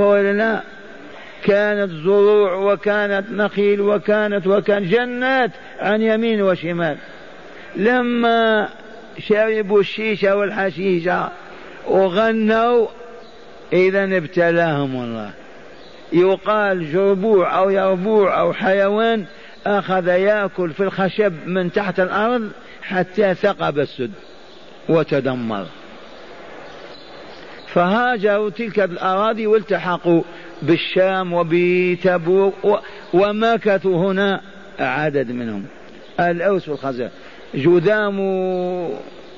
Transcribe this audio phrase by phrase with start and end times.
[0.00, 0.62] ولا لا
[1.44, 6.96] كانت زروع وكانت نخيل وكانت وكان جنات عن يمين وشمال.
[7.76, 8.68] لما
[9.18, 11.28] شربوا الشيشة والحشيشة
[11.86, 12.86] وغنوا
[13.72, 15.30] إذا ابتلاهم الله.
[16.12, 19.24] يقال جربوع أو يربوع أو حيوان
[19.66, 22.50] أخذ يأكل في الخشب من تحت الأرض
[22.82, 24.10] حتى ثقب السد
[24.88, 25.66] وتدمر.
[27.74, 30.22] فهاجروا تلك الأراضي والتحقوا
[30.62, 32.54] بالشام وبتبوك
[33.12, 34.40] ومكثوا هنا
[34.78, 35.64] عدد منهم.
[36.20, 37.10] الأوس والخزرج
[37.54, 38.16] جذام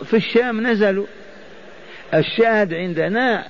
[0.05, 1.07] في الشام نزلوا.
[2.15, 3.47] الشاهد عندنا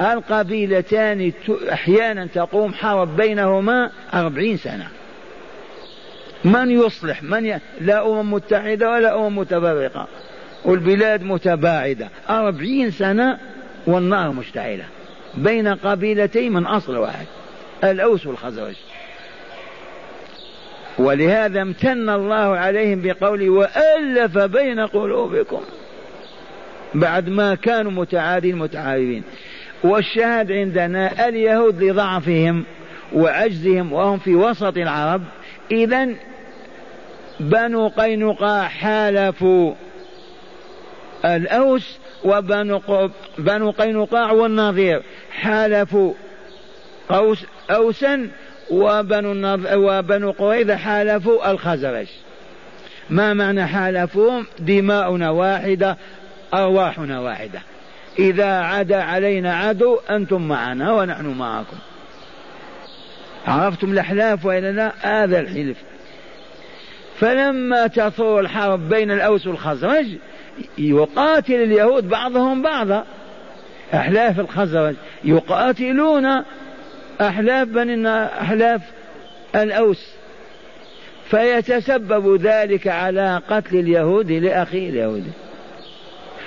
[0.00, 1.32] القبيلتان
[1.72, 4.88] أحيانا تقوم حرب بينهما أربعين سنة.
[6.44, 7.60] من يصلح؟ من ي...
[7.80, 10.08] لا أمم متحدة ولا أمم متفرقة.
[10.64, 12.08] والبلاد متباعدة.
[12.30, 13.38] أربعين سنة
[13.86, 14.84] والنار مشتعلة.
[15.34, 17.26] بين قبيلتين من أصل واحد
[17.84, 18.74] الأوس والخزرج.
[20.98, 25.60] ولهذا امتن الله عليهم بقوله وألف بين قلوبكم
[26.94, 29.22] بعد ما كانوا متعادين متعارفين.
[29.84, 32.64] والشاهد عندنا اليهود لضعفهم
[33.12, 35.22] وعجزهم وهم في وسط العرب.
[35.72, 36.08] إذا
[37.40, 39.74] بنو قينقاع حالفوا.
[41.24, 46.12] الأوس وبنو بنو قينقاع والنظير حالفوا
[47.08, 48.28] قوس أوسا
[48.70, 52.06] وبنو وبنو قريظة حالفوا الخزرج.
[53.10, 55.96] ما معنى حالفوهم؟ دماؤنا واحدة
[56.54, 57.60] أرواحنا واحدة.
[58.18, 61.76] إذا عدا علينا عدو أنتم معنا ونحن معكم.
[63.46, 65.76] عرفتم الأحلاف وإلا لا؟ هذا الحلف.
[67.20, 70.06] فلما تثور الحرب بين الأوس والخزرج
[70.78, 73.04] يقاتل اليهود بعضهم بعضا.
[73.94, 74.94] أحلاف الخزرج.
[75.24, 76.42] يقاتلون
[77.20, 78.80] أحلاف بني أحلاف
[79.54, 80.14] الأوس.
[81.24, 85.30] فيتسبب ذلك على قتل اليهود لأخيه اليهودي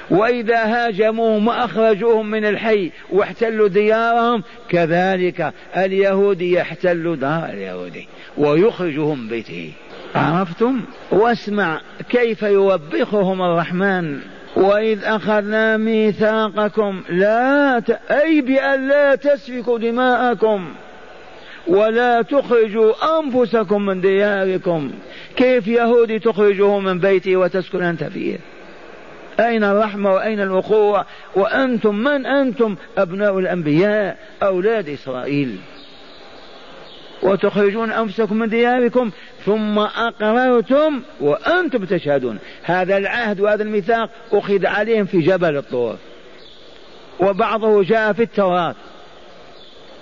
[0.09, 9.71] وإذا هاجموهم وأخرجوهم من الحي واحتلوا ديارهم كذلك اليهودي يحتل دار اليهودي ويخرجهم بيته.
[10.17, 14.19] عرفتم؟ واسمع كيف يوبخهم الرحمن؟
[14.55, 17.89] وإذ أخذنا ميثاقكم لا ت...
[18.11, 20.67] أي بأن لا تسفكوا دماءكم
[21.67, 24.91] ولا تخرجوا أنفسكم من دياركم.
[25.35, 28.37] كيف يهودي تخرجه من بيته وتسكن أنت فيه؟
[29.39, 35.57] أين الرحمة وأين الأخوة وأنتم من أنتم أبناء الأنبياء أولاد إسرائيل؟
[37.23, 39.11] وتخرجون أنفسكم من دياركم
[39.45, 42.39] ثم أقررتم وأنتم تشهدون.
[42.63, 45.95] هذا العهد وهذا الميثاق أخذ عليهم في جبل الطور.
[47.19, 48.75] وبعضه جاء في التوراة.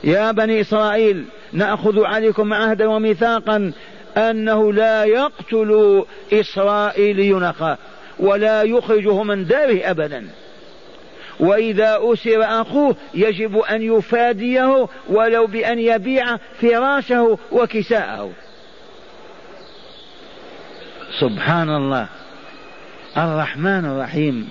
[0.04, 3.72] يا بني إسرائيل نأخذ عليكم عهدا وميثاقا
[4.18, 7.78] أنه لا يقتل إسرائيلي أخاه
[8.20, 10.28] ولا يخرجه من داره أبدا.
[11.40, 18.32] وإذا أسر أخوه يجب أن يفاديه ولو بأن يبيع فراشه وكساءه.
[21.20, 22.08] سبحان الله.
[23.18, 24.50] الرحمن الرحيم.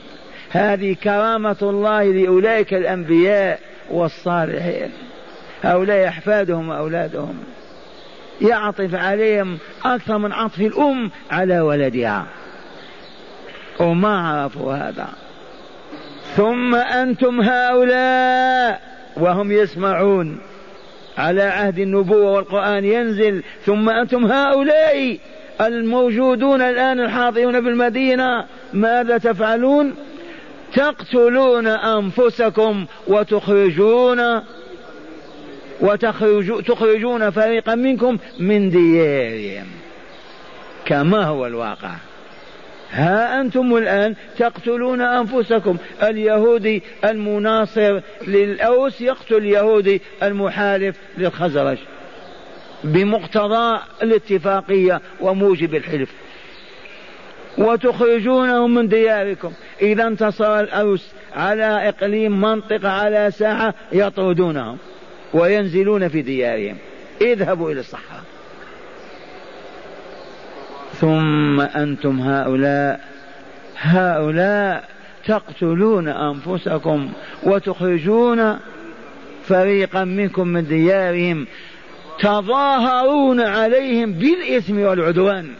[0.51, 4.91] هذه كرامة الله لأولئك الأنبياء والصالحين.
[5.63, 7.45] هؤلاء أحفادهم وأولادهم.
[8.41, 12.27] يعطف عليهم أكثر من عطف الأم على ولدها.
[13.81, 15.24] وما عرفوا هذا؟
[16.37, 18.81] ثم أنتم هؤلاء
[19.17, 20.39] وهم يسمعون
[21.19, 23.43] على عهد النبوة والقرآن ينزل.
[23.67, 25.19] ثم أنتم هؤلاء
[25.61, 28.45] الموجودون الآن الحاضرون بالمدينة.
[28.73, 29.95] ماذا تفعلون؟
[30.75, 34.43] تقتلون أنفسكم وتخرجون
[35.81, 39.67] وتخرجون فريقا منكم من ديارهم.
[40.85, 41.91] كما هو الواقع.
[42.95, 45.77] ها أنتم الآن تقتلون أنفسكم.
[46.03, 51.79] اليهودي المناصر للأوس يقتل اليهودي المحالف للخزرج
[52.85, 56.11] بمقتضى الاتفاقية وموجب الحلف.
[57.59, 59.53] وتخرجونهم من دياركم.
[59.83, 64.79] إذا انتصر الأوس على إقليم منطقة على ساحة يطردونهم
[65.35, 66.77] وينزلون في ديارهم.
[67.21, 68.34] اذهبوا إلى الصحراء.
[71.01, 73.01] ثم أنتم هؤلاء
[73.77, 74.85] هؤلاء
[75.27, 77.13] تقتلون أنفسكم
[77.43, 78.59] وتخرجون
[79.45, 81.47] فريقا منكم من ديارهم
[82.21, 85.51] تظاهرون عليهم بالإثم والعدوان.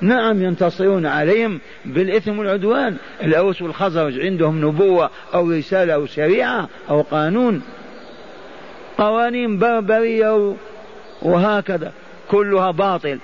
[0.00, 2.96] نعم ينتصرون عليهم بالإثم والعدوان.
[3.22, 7.62] الأوس والخزرج عندهم نبوة أو رسالة أو شريعة أو قانون.
[8.98, 10.54] قوانين بربرية
[11.22, 11.92] وهكذا
[12.30, 13.18] كلها باطل.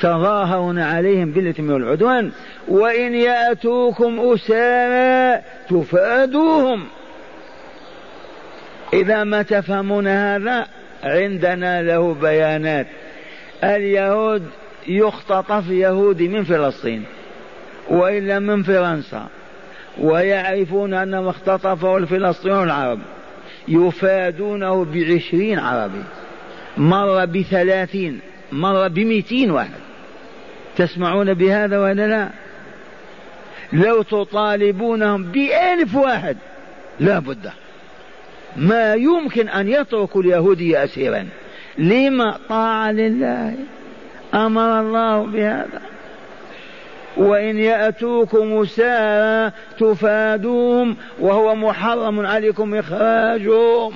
[0.00, 2.30] تظاهرون عليهم بالإثم والعدوان
[2.68, 6.86] وإن يأتوكم أسارى تفادوهم.
[8.92, 10.66] إذا ما تفهمون هذا
[11.02, 12.86] عندنا له بيانات.
[13.64, 14.42] اليهود
[14.86, 17.04] يختطف يهودي من فلسطين
[17.88, 19.26] وإلا من فرنسا
[19.98, 22.98] ويعرفون أنهم اختطفوا الفلسطينيون العرب
[23.68, 26.02] يفادونه بعشرين عربي
[26.76, 28.20] مر بثلاثين
[28.52, 29.89] مر بمئتين واحد.
[30.80, 32.28] تسمعون بهذا ولا لا؟
[33.72, 36.36] لو تطالبونهم بألف واحد
[37.00, 37.50] لا بد.
[38.56, 41.28] ما يمكن أن يتركوا اليهودي أسيرا
[41.78, 43.54] لما طاعة لله
[44.34, 45.80] أمر الله بهذا.
[47.16, 53.92] وإن يأتوكم سارا تفادوهم وهو محرم عليكم إخراجهم.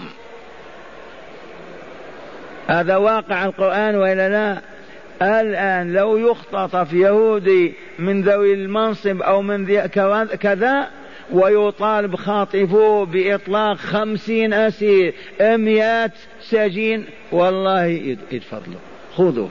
[2.67, 4.74] هذا واقع القرآن وإلا لا؟
[5.23, 9.87] الآن لو يختطف يهودي من ذوي المنصب أو من
[10.27, 10.89] كذا
[11.33, 17.85] ويطالب خاطفوه بإطلاق خمسين أسير مئات سجين والله
[18.31, 18.81] يتفضلوا
[19.17, 19.49] خذوا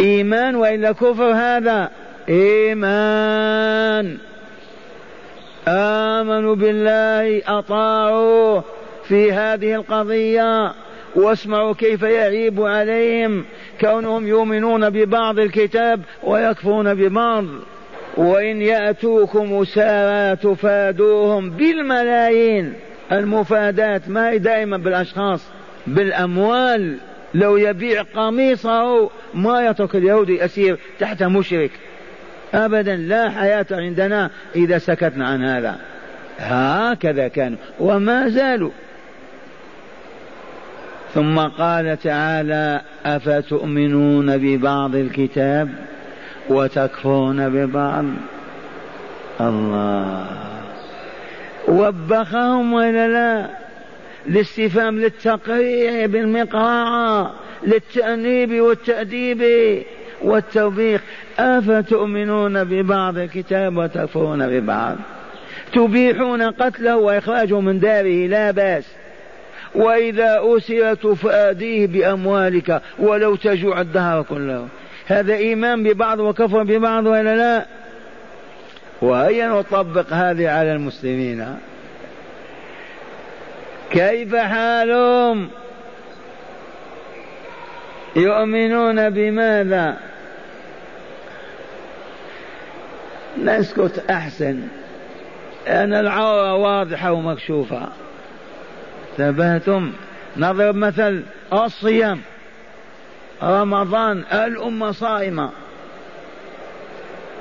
[0.00, 1.90] إيمان وإلا كفر هذا؟
[2.28, 4.18] إيمان.
[5.68, 8.64] آمنوا بالله أطاعوه
[9.04, 10.74] في هذه القضية
[11.14, 13.44] واسمعوا كيف يعيب عليهم.
[13.80, 17.44] كونهم يؤمنون ببعض الكتاب ويكفرون ببعض.
[18.16, 22.74] وإن يأتوكم سارى تفادوهم بالملايين.
[23.12, 25.46] المفادات ما هي دائما بالأشخاص
[25.86, 26.96] بالأموال.
[27.34, 31.70] لو يبيع قميصه ما يترك اليهودي أسير تحت مشرك.
[32.54, 35.76] أبدا لا حياة عندنا إذا سكتنا عن هذا.
[36.38, 38.70] هكذا كانوا وما زالوا.
[41.14, 45.68] ثم قال تعالى أفتؤمنون ببعض الكتاب
[46.48, 48.04] وتكفرون ببعض؟
[49.40, 50.26] الله.
[51.68, 53.50] وبخهم ولا لا؟
[54.26, 57.32] الاستفهام للتقريع بالمقراعة
[57.66, 59.42] للتأنيب والتأديب
[60.22, 61.00] والتوبيخ.
[61.38, 64.96] أفتؤمنون ببعض الكتاب وتكفرون ببعض؟
[65.72, 68.84] تبيحون قتله وإخراجه من داره لا بأس.
[69.74, 74.68] وإذا أسرت فأديه بأموالك ولو تجوع الدهر كله.
[75.06, 77.66] هذا إيمان ببعض وكفر ببعض ولا لا؟
[79.02, 81.58] وهيا نطبق هذه على المسلمين.
[83.90, 85.48] كيف حالهم؟
[88.16, 89.96] يؤمنون بماذا؟
[93.42, 94.60] نسكت أحسن.
[95.68, 97.88] أن العورة واضحة ومكشوفة.
[99.18, 99.92] انتبهتم؟
[100.36, 101.22] نضرب مثل
[101.52, 102.20] الصيام.
[103.42, 105.50] رمضان الأمة صائمة.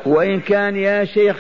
[0.06, 1.38] وإن كان يا شيخ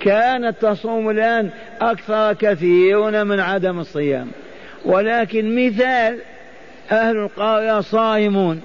[0.00, 1.50] كانت تصوم الآن
[1.80, 4.30] أكثر كثيرون من عدم الصيام.
[4.84, 6.18] ولكن مثال
[6.90, 8.62] أهل القرية صائمون.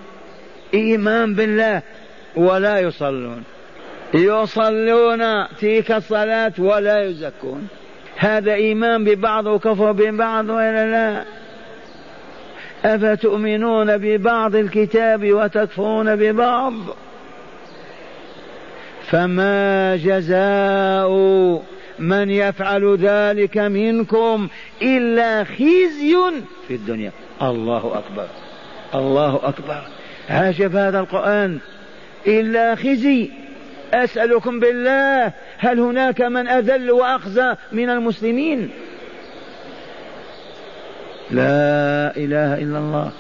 [0.74, 1.82] إيمان بالله
[2.36, 3.44] ولا يصلون.
[4.14, 7.68] يصلون تلك الصلاة ولا يزكون.
[8.18, 11.24] هذا إيمان ببعض وكفر ببعض ولا لا؟
[12.86, 16.74] أفتؤمنون ببعض الكتاب وتكفرون ببعض؟
[19.08, 21.12] فما جزاء
[22.00, 24.48] من يفعل ذلك منكم
[24.82, 26.16] إلا خزي
[26.68, 27.12] في الدنيا.
[27.42, 28.28] الله أكبر.
[28.96, 29.82] الله أكبر.
[30.30, 31.58] عجب هذا القرآن.
[32.28, 33.45] إلا خزي.
[33.94, 38.70] أسألكم بالله هل هناك من أذل وأخزى من المسلمين؟
[41.32, 43.12] لا إله إلا الله.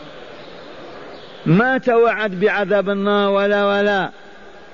[1.45, 4.09] ما توعد بعذاب النار ولا ولا.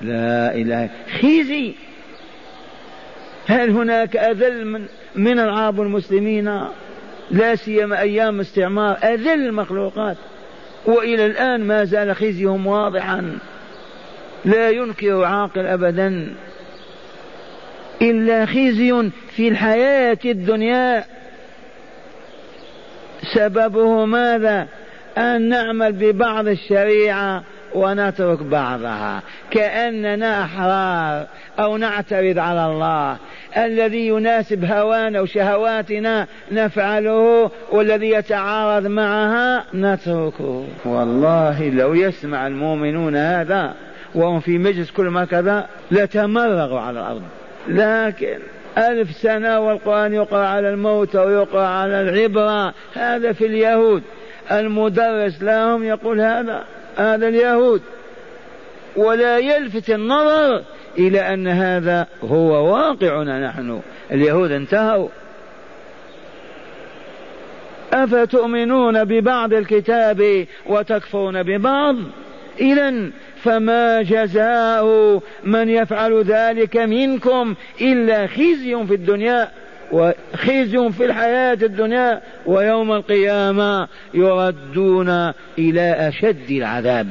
[0.02, 0.90] لا إله.
[1.22, 1.74] خزي
[3.48, 6.62] هل هناك أذل من من العرب المسلمين؟
[7.32, 8.98] لا سيما أيام استعمار.
[9.04, 10.18] أذل المخلوقات.
[10.86, 13.38] وإلى الآن ما زال خزيهم واضحا.
[14.46, 16.34] لا ينكر عاقل أبدا
[18.02, 21.04] إلا خزي في الحياة الدنيا.
[23.36, 24.68] سببه ماذا؟
[25.18, 27.44] أن نعمل ببعض الشريعة
[27.76, 29.22] ونترك بعضها.
[29.52, 31.28] كأننا أحرار
[31.60, 33.18] أو نعترض على الله.
[33.58, 40.66] الذي يناسب هوانا وشهواتنا نفعله والذي يتعارض معها نتركه.
[40.86, 43.74] والله لو يسمع المؤمنون هذا
[44.16, 47.22] وهم في مجلس كل ما كذا لتمرغوا على الأرض.
[47.68, 48.40] لكن
[48.78, 52.74] ألف سنة والقرآن يقرأ على الموت ويقرأ على العبرة.
[52.94, 54.04] هذا في اليهود.
[54.52, 56.64] المدرس لهم يقول هذا
[56.98, 57.82] هذا اليهود.
[58.96, 60.64] ولا يلفت النظر
[60.98, 63.82] إلى أن هذا هو واقعنا نحن.
[64.12, 65.10] اليهود انتهوا.
[67.94, 71.96] أفتؤمنون ببعض الكتاب وتكفرون ببعض؟
[72.60, 73.10] إذا
[73.44, 74.86] فما جزاء
[75.44, 79.52] من يفعل ذلك منكم إلا خزي في الدنيا
[79.92, 85.10] وخزي في الحياة الدنيا ويوم القيامة يردون
[85.58, 87.08] إلى أشد العذاب.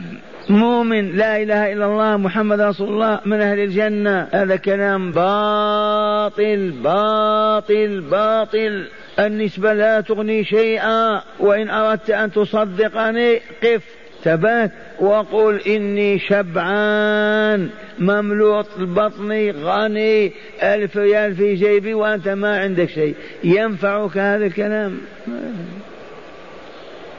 [0.51, 4.29] مؤمن لا إله إلا الله محمد رسول الله من أهل الجنة.
[4.33, 8.89] هذا كلام باطل باطل باطل.
[9.19, 11.23] النسبة لا تغني شيئا.
[11.41, 14.00] وإن أردت أن تصدقني قف.
[14.25, 23.15] ثبات وقل إني شبعان مملوء بطني غني ألف ريال في جيبي وأنت ما عندك شيء.
[23.45, 25.01] ينفعك هذا الكلام؟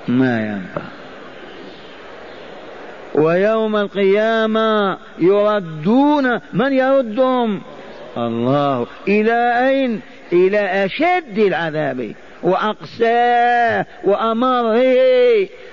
[0.08, 0.82] ما ينفع.
[3.16, 7.62] ويوم القيامة يردون من يردهم؟
[8.18, 8.88] الله.
[9.08, 10.02] إلى أين؟
[10.34, 12.14] إلى أشد العذاب.
[12.44, 14.82] وأقساه وأمره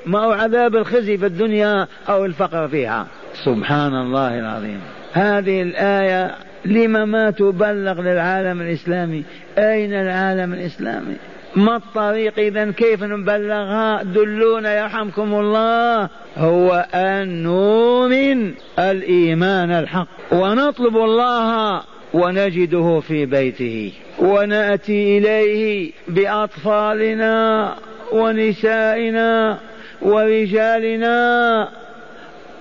[0.06, 3.06] ما هو عذاب الخزي في الدنيا أو الفقر فيها.
[3.44, 4.80] سبحان الله العظيم.
[5.12, 6.34] هذه الآية
[6.64, 9.24] لما ما تبلغ للعالم الإسلامي؟
[9.58, 11.16] أين العالم الإسلامي؟
[11.56, 16.08] ما الطريق إذا؟ كيف نبلغها؟ دلونا يرحمكم الله.
[16.36, 21.82] هو أن نؤمن الإيمان الحق ونطلب الله
[22.14, 23.92] ونجده في بيته.
[24.18, 27.74] ونأتي إليه بأطفالنا
[28.12, 29.58] ونسائنا
[30.02, 31.68] ورجالنا.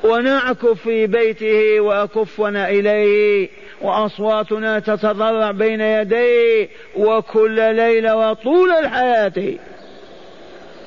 [0.03, 3.49] ونعكف في بيته وأكفنا إليه.
[3.81, 6.67] وأصواتنا تتضرع بين يديه.
[6.95, 9.53] وكل ليلة وطول الحياة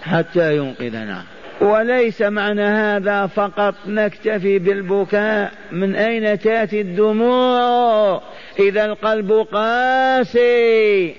[0.02, 1.22] حتى ينقذنا.
[1.60, 5.52] وليس معنى هذا فقط نكتفي بالبكاء.
[5.72, 8.22] من أين تأتي الدموع؟
[8.58, 11.14] إذا القلب قاسي.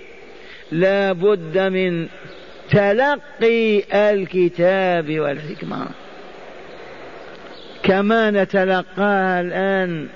[0.71, 2.07] لا بد من
[2.69, 5.85] تلقي الكتاب والحكمة.
[7.83, 10.07] كما نتلقاها الآن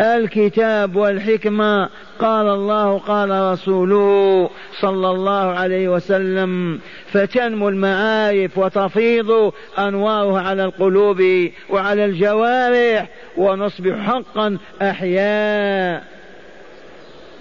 [0.00, 1.88] الكتاب والحكمة
[2.18, 11.22] قال الله قال رسوله صلى الله عليه وسلم فتنمو المعارف وتفيض انوارها على القلوب
[11.70, 16.04] وعلى الجوارح ونصبح حقا أحياء.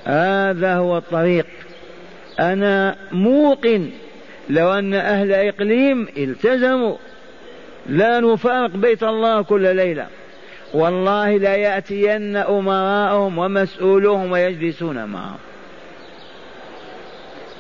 [0.05, 1.45] هذا هو الطريق.
[2.39, 3.89] أنا موقن
[4.49, 6.95] لو أن أهل إقليم التزموا.
[7.89, 10.07] لا نفارق بيت الله كل ليلة.
[10.73, 15.37] والله لا يأتين أمراءهم ومسؤولوهم ويجلسون معهم.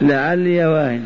[0.01, 1.05] لعلي واهن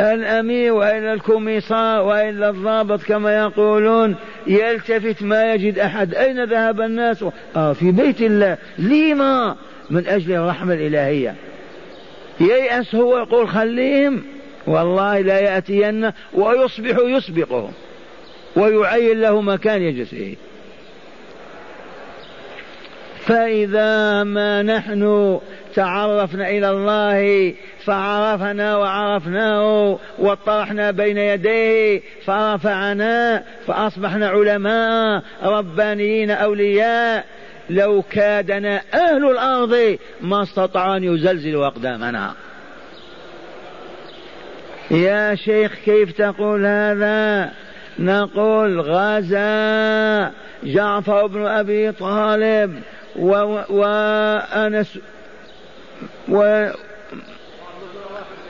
[0.00, 6.14] الأمير وإلا الكوميسار وإلا الضابط كما يقولون يلتفت ما يجد أحد.
[6.14, 7.24] أين ذهب الناس؟
[7.56, 8.56] آه في بيت الله.
[8.78, 9.56] لما
[9.90, 11.34] من أجل الرحمة الإلهية.
[12.40, 14.22] ييأس هو يقول خليهم.
[14.66, 17.72] والله لا يأتين ويصبح يسبقهم.
[18.56, 20.36] ويعين له مكان يجلس فيه.
[23.26, 25.40] فإذا ما نحن
[25.74, 27.54] تعرفنا إلى الله
[27.84, 37.24] فعرفنا وعرفناه واطرحنا بين يديه فرفعنا فأصبحنا علماء ربانيين أولياء.
[37.70, 42.34] لو كادنا أهل الأرض ما استطاعوا أن يزلزلوا أقدامنا.
[44.90, 47.50] يا شيخ كيف تقول هذا؟
[47.98, 50.32] نقول غزا
[50.64, 52.82] جعفر بن أبي طالب
[53.70, 54.98] وأنس
[56.28, 56.68] و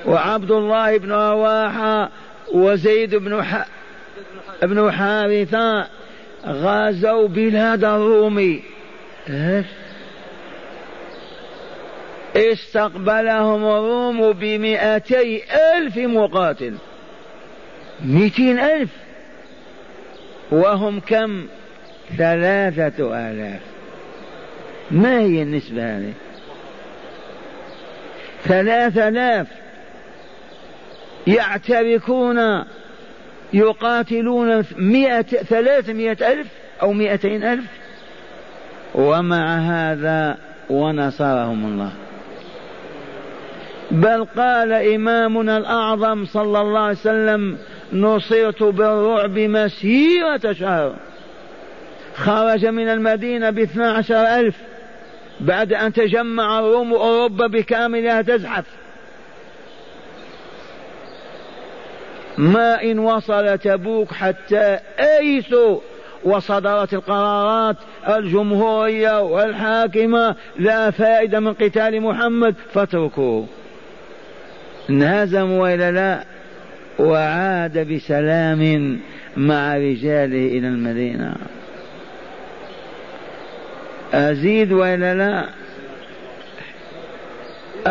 [0.06, 2.10] وعبد الله بن رواحة
[2.52, 3.66] وزيد بن ح...
[4.62, 5.86] بن حارثة
[6.46, 8.62] غزوا بلاد الروم
[12.36, 15.42] استقبلهم الروم بمئتي
[15.76, 16.74] ألف مقاتل.
[18.04, 18.90] مئتين ألف.
[20.52, 21.46] وهم كم؟
[22.18, 23.60] ثلاثة آلاف.
[24.90, 26.12] ما هي النسبة هذه؟
[28.44, 29.46] ثلاثة آلاف.
[31.26, 32.64] يعتركون
[33.52, 36.46] يقاتلون مئة ثلاثمائة ألف
[36.82, 37.64] أو مئتين ألف.
[38.94, 40.38] ومع هذا
[40.70, 41.92] ونصرهم الله.
[43.90, 47.58] بل قال إمامنا الأعظم صلى الله عليه وسلم
[47.92, 50.94] نصرت بالرعب مسيرة شهر.
[52.14, 54.56] خرج من المدينة باثنى عشر ألف
[55.40, 58.64] بعد أن تجمع الروم أوروبا بكاملها تزحف.
[62.38, 65.80] ما إن وصل تبوك حتى أيسوا
[66.24, 67.76] وصدرت القرارات
[68.08, 73.46] الجمهورية والحاكمة لا فائدة من قتال محمد فاتركوه.
[74.90, 76.31] انهزموا وإلا لا
[76.98, 79.00] وعاد بسلام
[79.36, 81.34] مع رجاله إلى المدينة.
[84.14, 85.44] أزيد وإلا لا؟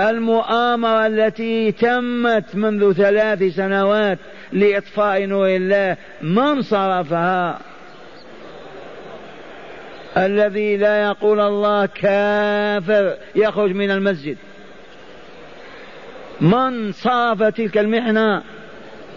[0.09, 4.19] المؤامرة التي تمت منذ ثلاث سنوات
[4.53, 7.59] لإطفاء نور الله من صرفها؟
[10.17, 14.37] الذي لا يقول الله كافر يخرج من المسجد.
[16.41, 18.43] من صرف تلك المحنة؟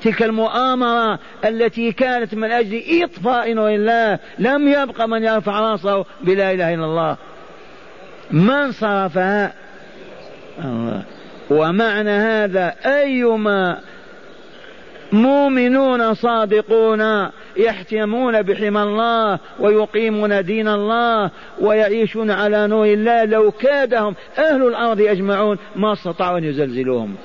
[0.04, 6.52] تلك المؤامرة التي كانت من أجل إطفاء نور الله لم يبق من يرفع رأسه بلا
[6.52, 7.16] إله إلا الله.
[8.30, 9.52] من صرفها؟
[10.64, 11.02] الله.
[11.50, 13.78] ومعنى هذا أيما
[15.12, 21.30] مؤمنون صادقون يحتمون بحمى الله ويقيمون دين الله
[21.60, 27.16] ويعيشون على نور الله لو كادهم أهل الأرض أجمعون ما استطاعوا أن يزلزلوهم.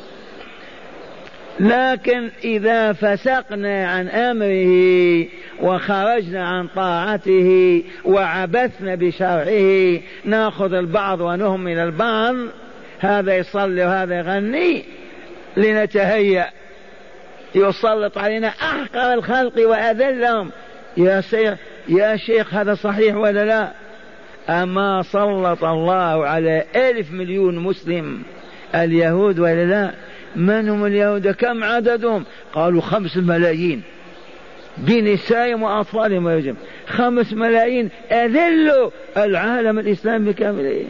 [1.59, 5.25] لكن إذا فسقنا عن أمره
[5.61, 12.35] وخرجنا عن طاعته وعبثنا بشرعه نأخذ البعض ونهمل البعض
[12.99, 14.83] هذا يصلي وهذا يغني
[15.57, 16.49] لنتهيأ.
[17.55, 20.51] يسلط علينا أحقر الخلق وأذلهم.
[20.97, 23.71] يا شيخ يا شيخ هذا صحيح ولا لا؟
[24.49, 28.21] أما سلط الله على ألف مليون مسلم
[28.75, 29.91] اليهود ولا لا؟
[30.35, 33.81] من هم اليهود؟ كم عددهم؟ قالوا خمس ملايين.
[34.77, 36.55] بنسائهم وأطفالهم ويجب
[36.87, 40.85] خمس ملايين أذلوا العالم الإسلامي بكامله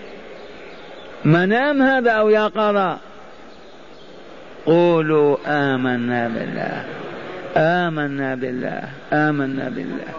[1.25, 2.97] منام هذا أو يقظة
[4.65, 6.85] قولوا آمنا بالله.
[7.57, 8.83] آمنا بالله.
[9.13, 10.13] آمنا بالله.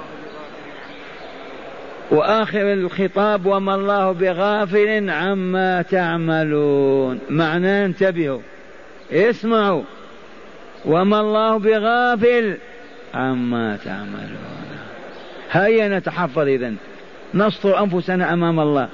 [2.11, 7.21] وآخر الخطاب وما الله بغافل عما تعملون.
[7.31, 8.41] معناه انتبهوا.
[9.13, 9.83] اسمعوا.
[10.85, 12.57] وما الله بغافل
[13.15, 14.67] عما تعملون.
[15.51, 16.77] هيا نتحفظ إذن.
[17.35, 18.89] نستر أنفسنا أمام الله.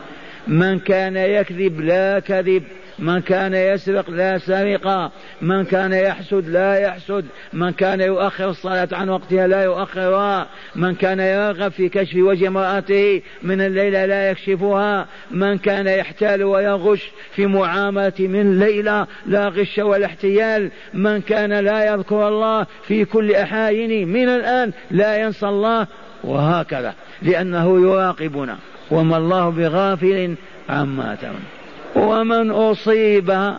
[0.46, 2.62] من كان يكذب لا كذب.
[2.98, 9.08] من كان يسرق لا سرق من كان يحسد لا يحسد من كان يؤخر الصلاة عن
[9.08, 15.58] وقتها لا يؤخرها من كان يرغب في كشف وجه امرأته من الليلة لا يكشفها من
[15.58, 22.28] كان يحتال ويغش في معاملة من ليلة لا غش ولا احتيال من كان لا يذكر
[22.28, 25.86] الله في كل أحاينه من الآن لا ينسى الله
[26.24, 28.56] وهكذا لأنه يراقبنا
[28.90, 30.34] وما الله بغافل
[30.68, 31.65] عما تعمل
[31.96, 33.54] ومن أصيب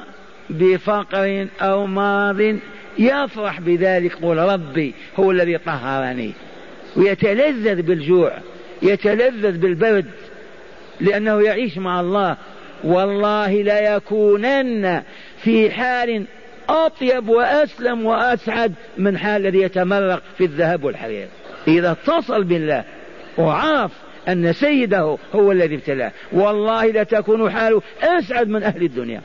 [0.49, 2.59] بفقر أو مرض
[2.99, 6.33] يفرح بذلك قول ربي هو الذي طهرني
[6.95, 8.31] ويتلذذ بالجوع
[8.81, 10.05] يتلذذ بالبرد
[10.99, 12.37] لأنه يعيش مع الله.
[12.83, 15.03] والله لا يكونن
[15.43, 16.25] في حال
[16.69, 21.27] أطيب وأسلم وأسعد من حال الذي يتمرق في الذهب والحرير.
[21.67, 22.83] إذا اتصل بالله
[23.37, 23.91] وعاف
[24.27, 26.11] أن سيده هو الذي ابتلاه.
[26.31, 29.21] والله لتكون حاله أسعد من أهل الدنيا.